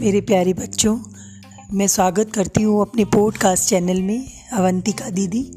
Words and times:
मेरे 0.00 0.20
प्यारे 0.20 0.52
बच्चों, 0.52 0.98
मैं 1.72 1.86
स्वागत 1.86 2.32
करती 2.34 2.62
हूँ 2.62 2.80
अपने 2.80 3.04
पॉडकास्ट 3.04 3.68
चैनल 3.68 4.02
में, 4.02 4.32
अवंतिका 4.52 5.10
दीदी। 5.10 5.52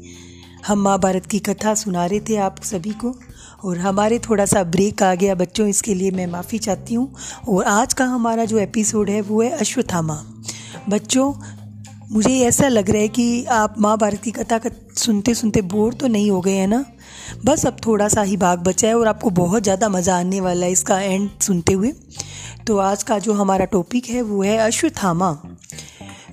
हम 0.66 0.78
महाभारत 0.78 1.26
की 1.26 1.38
कथा 1.38 1.74
सुना 1.74 2.06
रहे 2.06 2.20
थे 2.20 2.36
आप 2.36 2.62
सभी 2.62 2.90
को, 2.90 3.14
और 3.64 3.78
हमारे 3.78 4.18
थोड़ा 4.18 4.46
सा 4.46 4.64
ब्रेक 4.64 5.02
आ 5.02 5.14
गया 5.14 5.34
बच्चों, 5.34 5.68
इसके 5.68 5.94
लिए 5.94 6.10
मैं 6.10 6.26
माफ़ी 6.26 6.58
चाहती 6.58 6.94
हूँ। 6.94 7.14
और 7.48 7.64
आज 7.64 7.94
का 7.94 8.04
हमारा 8.04 8.44
जो 8.44 8.58
एपिसोड 8.58 9.10
है, 9.10 9.20
वो 9.20 9.42
है 9.42 9.50
अश्वत्थामा। 9.50 10.24
बच्चों, 10.88 11.34
मुझे 12.12 12.38
ऐसा 12.40 12.68
लग 12.68 12.90
रहा 12.90 13.02
है 13.02 13.08
कि 13.08 13.44
आप 13.44 13.74
महाभारत 13.78 14.22
की 14.22 14.30
कथा 14.30 14.60
सुनते 14.96 15.34
सुनते 15.34 15.62
बोर 15.62 15.94
तो 15.94 16.06
नहीं 16.06 16.30
हो 16.30 16.40
गए 16.40 16.56
हैं 16.56 16.68
ना? 16.68 16.84
बस 17.44 17.66
अब 17.66 17.76
थोड़ा 17.86 18.08
सा 18.08 18.22
ही 18.22 18.36
भाग 18.36 18.58
बचा 18.58 18.88
है 18.88 18.94
और 18.94 19.08
आपको 19.08 19.30
बहुत 19.32 19.62
ज़्यादा 19.62 19.88
मज़ा 19.88 20.18
आने 20.18 20.40
वाला 20.40 20.66
है 20.66 20.72
इसका 20.72 21.00
एंड 21.00 21.28
सुनते 21.42 21.72
हुए। 21.72 21.92
तो 22.66 22.76
आज 22.78 23.02
का 23.02 23.18
जो 23.18 23.32
हमारा 23.32 23.64
टॉपिक 23.64 24.06
है, 24.06 24.22
वो 24.22 24.42
है 24.42 24.56
अश्वत्थामा। 24.58 25.36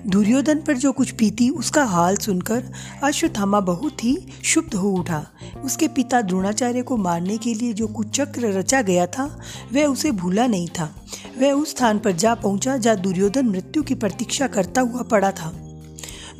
दुर्योधन 0.04 0.58
पर 0.58 0.76
जो 0.76 0.90
कुछ 0.92 1.14
बीती 1.14 1.48
उसका 1.50 1.82
हाल 1.84 2.16
सुनकर 2.16 2.62
अश्वत्थामा 3.04 3.60
बहुत 3.60 4.04
ही 4.04 4.16
शुद्ध 4.44 4.74
हो 4.74 4.90
उठा। 4.90 5.24
उसके 5.64 5.88
पिता 5.88 6.20
द्रोणाचार्य 6.20 6.82
को 6.82 6.96
मारने 6.96 7.36
के 7.38 7.54
लिए 7.54 7.72
जो 7.72 7.86
कुछ 7.88 8.08
चक्र 8.10 8.52
रचा 8.52 8.80
गया 8.82 9.06
था, 9.06 9.24
वह 9.72 9.84
उसे 9.84 10.10
भूला 10.12 10.46
नहीं 10.46 10.68
था। 10.68 10.88
वह 11.38 11.52
उस 11.52 11.70
स्थान 11.70 11.98
पर 11.98 12.12
जा 12.12 12.34
पहुँचा 12.34 12.76
जहाँ 12.76 12.96
दुर्योधन 12.96 13.46
मृत्यु 13.46 13.82
की 13.82 13.94
प्रतीक्षा 13.94 14.46
करता 14.46 14.80
हुआ 14.80 15.02
पड़ा 15.02 15.30
था। 15.32 15.52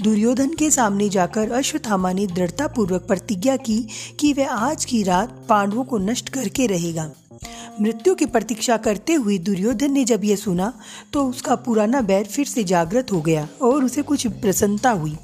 दुर्योधन 0.00 0.54
के 0.54 0.70
सामने 0.70 1.08
जाकर 1.08 1.50
अश्वत्थामा 1.52 2.12
ने 2.12 2.26
दृढ़तापूर्वक 2.26 3.02
प्रतिज्ञा 3.02 3.56
की 3.56 3.78
कि 4.20 4.32
वह 4.32 4.50
आज 4.50 4.84
की 4.84 5.02
रात 5.02 5.46
पांडवों 5.48 5.84
को 5.84 5.98
नष्ट 5.98 6.28
करके 6.28 6.66
रहेगा। 6.66 7.10
मृत्यु 7.80 8.14
की 8.14 8.26
प्रतीक्षा 8.26 8.76
करते 8.76 9.14
हुए 9.14 9.38
दुर्योधन 9.38 9.92
ने 9.92 10.04
जब 10.04 10.24
यह 10.24 10.36
सुना 10.36 10.72
तो 11.12 11.26
उसका 11.28 11.54
पुराना 11.54 12.00
बैर 12.00 12.24
फिर 12.24 12.46
से 12.46 12.64
जागृत 12.64 13.12
हो 13.12 13.20
गया 13.20 13.48
और 13.62 13.84
उसे 13.84 14.02
कुछ 14.02 14.26
प्रसन्नता 14.26 14.90
हुई। 14.90 15.16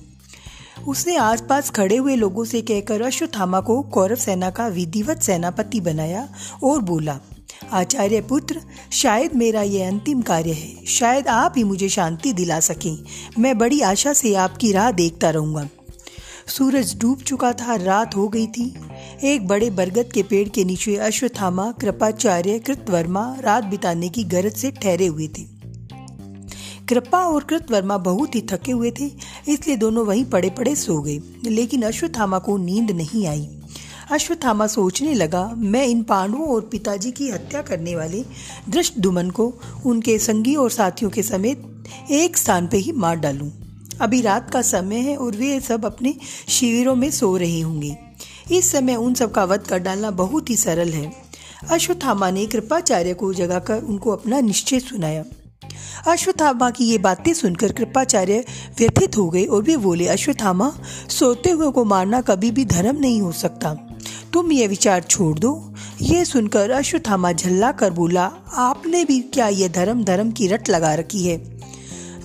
उसने 0.89 1.17
आसपास 1.17 1.71
खड़े 1.71 1.97
हुए 1.97 2.17
लोगों 2.17 2.45
से 2.45 2.63
कहकर 2.63 3.03
अश्वत्थामा 3.03 3.61
को 3.61 3.81
कौरव 3.83 4.17
सेना 4.17 4.51
का 4.51 4.67
विधिवत 4.69 5.23
सेनापति 5.23 5.81
बनाया 5.81 6.29
और 6.65 6.81
बोला 6.81 7.19
आचार्य 7.73 8.21
पुत्र, 8.21 8.61
शायद 8.93 9.35
मेरा 9.35 9.63
यह 9.63 9.89
अंतिम 9.89 10.23
कार्य 10.23 10.53
है। 10.53 10.87
शायद 10.87 11.29
आप 11.29 11.55
ही 11.57 11.65
मुझे 11.65 11.89
शांति 11.89 12.33
दिला 12.33 12.61
सकें। 12.61 13.05
मैं 13.39 13.59
बड़ी 13.59 13.81
आशा 13.81 14.13
से 14.13 14.35
आपकी 14.35 14.73
राह 14.73 14.91
देखता 14.91 15.31
रहूँगा। 15.31 15.69
सूरज 16.47 16.99
डूब 16.99 17.19
चुका 17.19 17.53
था, 17.53 17.75
रात 17.75 18.17
हो 18.17 18.29
गई 18.29 18.47
थी। 18.47 18.75
एक 19.25 19.47
बड़े 19.47 19.71
बरगद 19.71 20.13
के 20.15 20.23
पेड़ 20.23 20.49
के 20.49 20.65
नीचे 20.65 20.97
अश्वत्थामा, 20.97 21.73
कृपाचार्य, 21.73 22.59
कृतवर्मा, 22.59 23.37
रात 23.41 23.65
बिताने 23.65 24.09
की 24.09 24.25
गरज 24.25 24.53
से 24.53 24.71
ठहरे 24.71 25.07
हुए 25.07 25.29
थे। 25.29 25.59
कृपा 26.89 27.19
और 27.19 27.45
कृतवर्मा 27.45 27.99
बहुत 27.99 28.35
ही 28.35 28.41
थके 28.41 28.73
हुए 28.73 28.91
थे, 28.91 29.11
इसलिए 29.49 29.77
दोनों 29.77 30.07
वहीं 30.07 30.25
पड़े 30.25 30.51
पड़े 30.51 30.75
सो 30.75 31.03
गए। 31.03 31.21
लेकिन 31.45 31.83
अश्वत्थामा 31.83 32.39
को 32.39 32.57
नींद 32.57 32.91
नहीं 32.91 33.27
आई। 33.27 33.58
अश्वत्थामा 34.11 34.67
सोचने 34.67 35.15
लगा, 35.15 35.55
मैं 35.57 35.87
इन 35.87 36.03
पांडवों 36.03 36.49
और 36.49 36.61
पिताजी 36.61 37.11
की 37.11 37.31
हत्या 37.31 37.63
करने 37.63 37.97
वाले 37.97 38.25
दृष्ट 38.69 38.99
दुमन 38.99 39.31
को 39.31 39.55
उनके 39.87 40.19
संगी 40.19 40.55
और 40.55 40.71
साथियों 40.71 41.11
के 41.11 41.23
समेत 41.23 41.85
एक 42.11 42.37
स्थान 42.37 42.67
पर 42.67 42.77
ही 42.77 42.93
मार 42.93 43.17
डालूं। 43.17 43.51
अभी 44.01 44.21
रात 44.21 44.51
का 44.51 44.63
समय 44.63 44.97
है 44.97 45.17
और 45.17 45.37
वे 45.37 45.61
सब 45.61 45.85
अपने 45.85 46.15
शिविरों 46.49 46.95
में 46.95 47.11
सो 47.11 47.37
रहे 47.37 47.61
होंगे। 47.61 47.97
इस 48.51 48.73
समय 48.73 48.95
उन 48.95 49.15
सब 49.15 49.33
का 49.33 49.45
वध 49.45 49.61
कर 49.61 49.79
डालना 49.79 50.11
बहुत 50.11 50.51
ही 50.51 50.57
सरल 50.57 50.89
है। 50.89 51.13
अश्वत्थामा 51.71 52.31
ने 52.31 52.47
कृपाचार्य 52.47 53.15
को 53.15 53.35
जगाकर 53.35 53.83
उनको 53.83 54.11
अपना 54.11 54.41
निश्चय 54.41 54.81
सुनाया। 54.81 55.25
अश्वत्थामा 56.07 56.71
की 56.71 56.85
ये 56.85 56.99
बातें 56.99 57.35
सुनकर 57.35 57.73
कृपाचार्य 57.73 58.45
व्यथित 58.79 59.17
हो 59.17 59.29
गए 59.31 59.45
और 59.45 59.63
वे 59.63 59.77
बोले, 59.77 60.07
अश्वत्थामा, 60.07 60.73
सोते 61.09 61.51
हुए 61.51 61.71
को 61.71 61.85
मारना 61.85 62.21
कभी 62.21 62.51
भी 62.51 62.65
धर्म 62.65 62.97
नहीं 62.97 63.21
हो 63.21 63.33
सकता। 63.33 63.88
तुम 64.33 64.53
ये 64.53 64.67
विचार 64.67 65.03
छोड़ 65.03 65.39
दो। 65.39 65.75
ये 66.03 66.25
सुनकर 66.25 66.71
अश्वत्थामा 66.71 67.33
झल्ला 67.33 67.73
कर 67.73 67.91
बोला, 67.91 68.31
आपने 68.53 69.05
भी 69.05 69.21
क्या 69.21 69.49
ये 69.49 69.69
धर्म 69.69 70.05
धर्म 70.05 70.31
की 70.31 70.47
रट 70.47 70.69
लगा 70.69 70.95
रखी 70.95 71.27
है? 71.27 71.37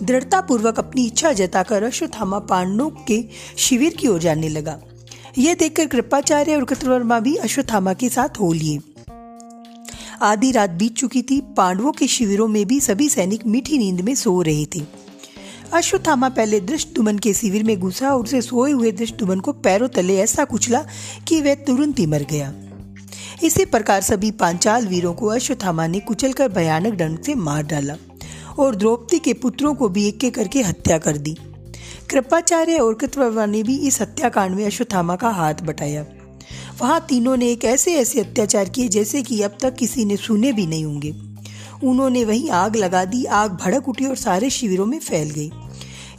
दृढ़ता 0.01 0.41
पूर्वक 0.41 0.79
अपनी 0.79 1.05
इच्छा 1.05 1.31
जताकर 1.31 1.83
अश्वत्थामा 1.83 2.39
पांडवों 2.39 2.89
के 2.89 3.23
शिविर 3.57 3.93
की 3.93 4.07
ओर 4.07 4.19
जाने 4.19 4.49
लगा। 4.49 4.79
यह 5.37 5.53
देखकर 5.53 5.85
कृपाचार्य 5.85 6.55
और 6.55 6.65
कृतवर्मा 6.65 7.19
भी 7.19 7.35
अश्वत्थामा 7.35 7.93
के 7.93 8.09
साथ 8.09 8.39
हो 8.39 8.53
लिए। 8.53 8.79
आधी 10.21 10.51
रात 10.51 10.69
बीत 10.69 10.95
चुकी 10.95 11.21
थी, 11.21 11.41
पांडवों 11.57 11.91
के 11.91 12.07
शिविरों 12.07 12.47
में 12.47 12.65
भी 12.65 12.79
सभी 12.79 13.09
सैनिक 13.09 13.45
मीठी 13.45 13.77
नींद 13.77 14.01
में 14.01 14.15
सो 14.15 14.41
रहे 14.41 14.65
थे। 14.65 15.02
अश्वत्थामा 15.73 16.29
पहले 16.29 16.59
दृष्टुमन 16.59 17.17
के 17.17 17.33
शिविर 17.33 17.63
में 17.63 17.79
घुसा 17.79 18.09
और 18.09 18.23
उसे 18.23 18.41
सोए 18.41 18.71
हुए 18.71 18.91
दृष्टुमन 18.91 19.39
को 19.39 19.51
पैरों 19.51 19.87
तले 19.87 20.17
ऐसा 20.17 20.45
कुचला 20.45 20.85
कि 21.27 21.41
वह 21.41 21.55
तुरंत 21.55 21.99
ही 21.99 22.05
मर 22.05 22.23
गया। 22.23 22.53
इसी 23.43 23.65
प्रकार 23.65 24.01
सभी 24.01 24.31
पांचाल 24.31 24.87
वीरों 24.87 25.13
को 25.13 25.27
अश्वत्थामा 25.27 25.87
ने 25.87 25.99
कुचलकर 25.99 26.49
भयानक 26.49 26.93
ढंग 26.93 27.17
से 27.17 27.35
मार 27.35 27.63
डाला 27.63 27.95
और 28.59 28.75
द्रौपदी 28.75 29.19
के 29.19 29.33
पुत्रों 29.33 29.75
को 29.75 29.89
भी 29.89 30.07
एक 30.07 30.23
एक 30.23 30.35
करके 30.35 30.61
हत्या 30.61 30.97
कर 30.97 31.17
दी। 31.17 31.35
कृपाचार्य 32.09 32.77
और 32.77 32.93
कृतवर्मा 32.93 33.45
ने 33.45 33.63
भी 33.63 33.77
इस 33.77 34.01
हत्याकांड 34.01 34.55
में 34.55 34.65
अश्वत्थामा 34.65 35.15
का 35.15 35.29
हाथ 35.29 35.53
बटाया। 35.53 36.05
वहाँ 36.81 37.05
तीनों 37.09 37.37
ने 37.37 37.51
एक 37.51 37.65
ऐसे 37.65 37.95
ऐसे 37.95 38.19
अत्याचार 38.19 38.69
किए 38.69 38.87
जैसे 38.87 39.21
कि 39.21 39.41
अब 39.41 39.57
तक 39.61 39.75
किसी 39.75 40.05
ने 40.05 40.17
सुने 40.17 40.53
भी 40.53 40.67
नहीं 40.67 40.85
होंगे। 40.85 41.32
उन्होंने 41.83 42.25
वहीं 42.25 42.49
आग 42.49 42.75
लगा 42.75 43.05
दी। 43.05 43.25
आग 43.25 43.51
भड़क 43.51 43.89
उठी 43.89 44.05
और 44.05 44.15
सारे 44.15 44.49
शिविरों 44.49 44.85
में 44.85 44.99
फैल 44.99 45.29
गई। 45.29 45.51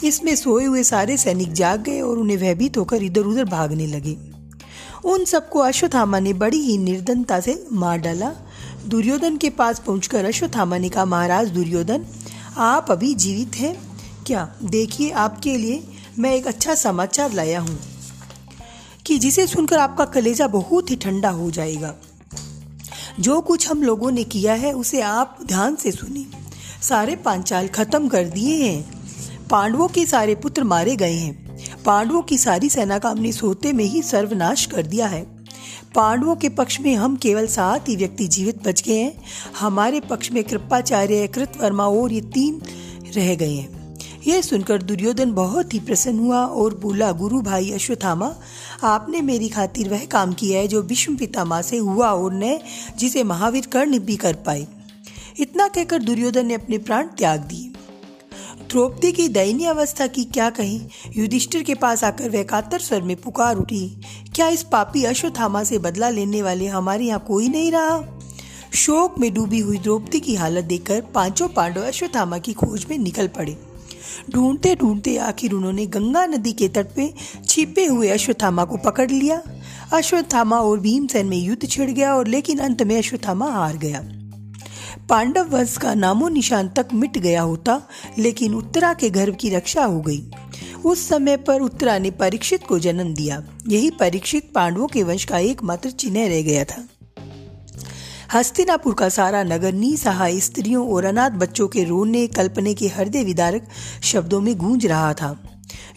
इसमें 0.05 0.37
सोए 0.37 0.65
हुए 0.65 0.83
सारे 0.83 1.17
सैनिक 1.17 1.53
जाग 1.53 1.83
गए 1.83 2.01
और 2.01 2.19
उन्हें 2.19 2.39
भयभीत 2.39 2.77
होकर 2.77 3.03
इधर 3.03 3.21
उधर 3.21 3.45
भागने 3.45 3.87
लगे। 3.87 4.17
उन 5.05 5.25
सबको 5.25 5.59
अश्वत्थामा 5.59 6.19
ने 6.19 6.33
बड़ी 6.33 6.59
ही 6.59 6.79
निर्धनता 6.79 7.41
से 7.41 7.67
मार 7.73 7.99
डाला। 7.99 8.33
दुर्योधन 8.87 9.37
के 9.37 9.51
पास 9.51 9.79
पहुंचकर 9.79 10.25
अश्वत्थामा 10.25 10.79
ने 10.79 10.89
कहा, 10.89 11.05
महाराज 11.05 11.49
दुर्योधन, 11.49 12.05
आप 12.57 12.91
अभी 12.91 13.15
जीवित 13.15 13.57
हैं? 13.57 13.77
क्या? 14.27 14.55
देखिए, 14.63 15.11
आपके 15.11 15.57
लिए 15.57 15.83
मैं 16.19 16.35
एक 16.35 16.47
अच्छा 16.47 16.75
समाचार 16.75 17.33
लाया 17.33 17.61
हूँ 17.61 17.79
कि 19.07 19.19
जिसे 19.19 19.47
सुनकर 19.47 19.79
आपका 19.79 20.05
कलेजा 20.05 20.47
बहुत 20.47 20.91
ही 20.91 20.97
ठंडा 20.97 21.31
हो 21.31 21.51
जाएगा। 21.51 21.95
जो 23.21 23.41
कुछ 23.41 23.69
हम 23.69 23.83
लोगों 23.83 24.11
ने 24.11 24.25
किया 24.25 24.55
है, 24.55 24.73
उसे 24.73 25.01
आप 25.01 25.39
ध्यान 25.47 25.77
से 25.77 25.91
सुनिए। 25.91 26.27
सारे 26.83 27.17
पांचाल 27.17 27.69
खत्म 27.69 28.09
कर 28.09 28.25
दिए 28.25 28.65
हैं। 28.65 28.91
पांडवों 29.51 29.89
के 29.89 30.07
सारे 30.07 30.35
पुत्र 30.35 30.65
मारे 30.65 30.97
गए 30.97 31.13
हैं। 31.13 31.59
पांडवों 31.87 32.23
की 32.23 32.39
सारी 32.39 32.69
सेना 32.69 32.99
का 32.99 33.09
हमने 33.09 33.33
सोते 33.33 33.73
में 33.73 33.85
ही 33.85 34.03
सर्वनाश 34.03 34.67
कर 34.67 34.87
दिया 34.87 35.07
है। 35.07 35.23
पांडवों 35.95 36.37
के 36.37 36.49
पक्ष 36.49 36.81
में 36.81 36.95
हम 36.95 37.17
केवल 37.17 37.47
सात 37.47 37.89
ही 37.89 37.97
व्यक्ति 37.97 38.29
जीवित 38.29 38.69
बच 38.69 38.83
गए 38.83 39.03
हैं। 39.03 39.23
हमारे 39.59 40.01
पक्ष 40.01 40.33
में 40.33 40.45
कृपाचार्य, 40.45 41.27
कृतवर्मा 41.27 41.87
और 41.87 42.13
ये 42.13 42.21
तीन 42.21 42.63
रह 43.15 43.35
गए 43.35 43.55
हैं। 43.55 43.74
यह 44.27 44.41
सुनकर 44.41 44.83
दुर्योधन 44.83 45.33
बहुत 45.33 45.75
ही 45.75 45.79
प्रसन्न 45.81 46.19
हुआ 46.19 46.39
और 46.39 46.75
बोला, 46.75 47.11
गुरु 47.13 47.41
भाई 47.41 47.71
अश्वत्थामा, 47.71 48.35
आपने 48.83 49.21
मेरी 49.21 49.49
खातिर 49.49 49.89
वह 49.89 50.05
काम 50.05 50.33
किया 50.33 50.61
है 50.61 50.69
जो 50.69 50.83
विष्णु 50.83 51.17
पितामा 51.17 51.61
से 51.63 51.79
हुआ 51.79 52.11
और 52.11 52.35
न 52.35 52.59
जिसे 52.99 53.25
महावीर 53.25 53.67
कर्ण 53.67 53.99
भी 53.99 54.17
कर 54.17 54.35
पाए 54.47 54.67
इतना 55.41 55.69
कहकर 55.69 55.99
दुर्योधन 55.99 56.47
ने 56.47 56.55
अपने 56.55 56.79
प्राण 56.79 57.07
त्याग 57.09 57.41
दिए। 57.41 57.71
द्रौपदी 58.71 59.11
की 59.13 59.29
दयनीय 59.29 59.67
अवस्था 59.67 60.07
की 60.07 60.25
क्या 60.25 60.49
कही? 60.51 60.81
युधिष्ठिर 61.17 61.63
के 61.63 61.75
पास 61.75 62.05
आकर 62.05 62.31
वह 62.31 62.43
कातर 62.43 62.79
स्वर 62.79 63.03
में 63.03 63.17
पुकार 63.17 63.57
उठी, 63.57 63.89
क्या 64.35 64.49
इस 64.49 64.63
पापी 64.63 65.05
अश्वत्थामा 65.05 65.63
से 65.65 65.79
बदला 65.79 66.09
लेने 66.09 66.43
वाले 66.43 66.67
हमारे 66.67 67.05
यहाँ 67.05 67.25
कोई 67.29 67.49
नहीं 67.49 67.73
रहा? 67.73 68.01
शोक 68.75 69.19
में 69.19 69.33
डूबी 69.35 69.61
हुई 69.61 69.79
द्रौपदी 69.79 70.21
की 70.21 70.35
हालत 70.35 70.65
देखकर 70.65 71.01
पाँचों 71.15 71.49
पांडव 71.49 71.81
अश्वत्थामा 71.81 72.39
की 72.39 72.53
खोज 72.53 72.87
में 72.91 72.99
निकल 72.99 73.29
पड़े। 73.29 73.57
ढूंढते 74.31 74.75
ढूंढते 74.75 75.17
आखिर 75.17 75.53
उन्होंने 75.53 75.87
गंगा 75.87 76.27
नदी 76.27 76.53
के 76.53 76.69
तट 76.69 76.87
पे 76.97 77.15
छिपे 77.49 77.87
हुए 77.87 78.09
अश्वत्थामा 78.09 78.65
को 78.65 78.77
पकड़ 78.77 79.11
लिया। 79.11 79.43
अश्वत्थामा 79.93 80.57
और 80.57 80.81
भीमसेन 80.81 81.27
में 81.27 81.37
युद्ध 81.37 81.69
छिड़ 81.69 81.91
गया 81.91 82.15
और 82.15 82.27
लेकिन 82.27 82.59
अंत 82.59 82.83
में 82.83 82.99
अश्वत्थामा 82.99 83.51
हार 83.51 83.77
गया। 83.77 84.03
पांडव 85.09 85.49
वंश 85.49 85.77
का 85.77 85.95
नामो 85.95 86.29
निशान 86.29 86.69
तक 86.69 86.87
मिट 86.95 87.19
गया 87.19 87.43
होता, 87.43 87.83
लेकिन 88.19 88.55
उत्तरा 88.55 88.93
के 88.95 89.11
गर्भ 89.11 89.37
की 89.41 89.51
रक्षा 89.51 89.85
हो 89.85 90.01
गई। 90.01 90.31
उस 90.85 91.09
समय 91.09 91.37
पर 91.37 91.61
उत्तरा 91.61 91.99
ने 91.99 92.11
परीक्षित 92.11 92.63
को 92.69 92.79
जन्म 92.79 93.15
दिया। 93.15 93.43
यही 93.69 93.91
परीक्षित 93.91 94.53
पांडवों 94.55 94.87
के 94.87 95.03
वंश 95.03 95.25
का 95.25 95.39
एकमात्र 95.39 95.91
चिन्ह 95.91 96.27
रह 96.27 96.43
गया 96.43 96.65
था। 96.65 96.89
हस्तिनापुर 98.35 98.95
का 98.95 99.09
सारा 99.09 99.43
नगर 99.43 99.73
निसहाय 99.73 100.39
स्त्रियों 100.41 100.87
और 100.93 101.05
अनाथ 101.05 101.31
बच्चों 101.33 101.67
के 101.69 101.83
रोने, 101.85 102.27
कल्पने 102.27 102.73
के 102.75 102.87
हृदय 102.87 103.23
विदारक 103.25 103.67
शब्दों 104.03 104.41
में 104.41 104.57
गूंज 104.59 104.87
रहा 104.87 105.13
था। 105.13 105.29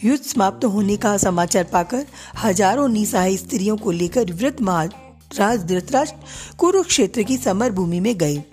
युद्ध 0.03 0.23
समाप्त 0.23 0.65
होने 0.65 0.97
का 0.97 1.15
समाचार 1.17 1.63
पाकर 1.63 2.05
हज़ारों 2.37 2.87
निसहाय 2.87 3.37
स्त्रियों 3.37 3.77
को 3.77 3.91
लेकर 3.91 4.33
वृद्ध 4.33 4.59
महाराज 4.61 5.63
धृतराष्ट्र 5.63 6.55
कुरुक्षेत्र 6.57 7.23
की 7.23 7.37
समर 7.37 7.71
भूमि 7.71 7.99
में 7.99 8.17
गए, 8.17 8.43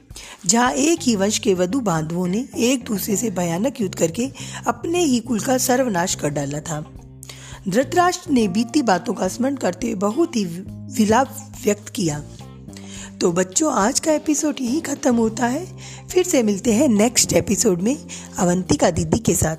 जहाँ 0.46 0.70
एक 0.72 1.00
ही 1.02 1.16
वंश 1.16 1.38
के 1.38 1.54
वधु 1.54 1.80
बांधवों 1.82 2.26
ने 2.26 2.44
एक 2.62 2.84
दूसरे 2.84 3.16
से 3.16 3.30
भयानक 3.32 3.80
युद्ध 3.80 3.94
करके 3.94 4.30
अपने 4.66 5.00
ही 5.00 5.18
कुल 5.20 5.40
का 5.40 5.58
सर्वनाश 5.60 6.14
कर 6.14 6.30
डाला 6.30 6.60
था। 6.60 6.80
धृतराष्ट्र 7.68 8.30
ने 8.30 8.46
बीती 8.48 8.82
बातों 8.84 9.14
का 9.14 9.28
स्मरण 9.28 9.56
करते 9.56 9.86
हुए 9.86 10.00
बहुत 10.00 10.36
ही 10.36 10.44
विलाप 10.44 11.36
व्यक्त 11.64 11.88
किया। 11.88 12.22
तो 13.20 13.32
बच्चों, 13.32 13.72
आज 13.72 14.00
का 14.00 14.12
एपिसोड 14.12 14.56
यही 14.60 14.80
खत्म 14.80 15.16
होता 15.16 15.46
है। 15.46 15.66
फिर 16.10 16.24
से 16.24 16.42
मिलते 16.42 16.72
हैं 16.72 16.88
नेक्स्ट 16.88 17.32
एपिसोड 17.32 17.82
में 17.82 17.96
अवंतिका 18.38 18.90
दीदी 18.90 19.18
के 19.18 19.34
साथ। 19.34 19.56